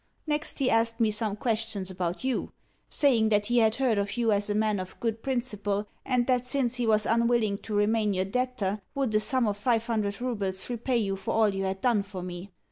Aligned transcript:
Next 0.25 0.57
he 0.57 0.71
asked 0.71 0.99
me 0.99 1.11
some 1.11 1.35
questions 1.35 1.91
about 1.91 2.23
YOU; 2.23 2.51
saying 2.89 3.29
that 3.29 3.45
he 3.45 3.59
had 3.59 3.75
heard 3.75 3.99
of 3.99 4.17
you 4.17 4.31
as 4.31 4.49
a 4.49 4.55
man 4.55 4.79
of 4.79 4.99
good 4.99 5.21
principle, 5.21 5.85
and 6.03 6.25
that 6.25 6.43
since 6.43 6.77
he 6.77 6.87
was 6.87 7.05
unwilling 7.05 7.59
to 7.59 7.75
remain 7.75 8.11
your 8.15 8.25
debtor, 8.25 8.81
would 8.95 9.13
a 9.13 9.19
sum 9.19 9.47
of 9.47 9.57
five 9.57 9.85
hundred 9.85 10.19
roubles 10.19 10.71
repay 10.71 10.97
you 10.97 11.15
for 11.15 11.35
all 11.35 11.53
you 11.53 11.65
had 11.65 11.81
done 11.81 12.01
for 12.01 12.23
me? 12.23 12.49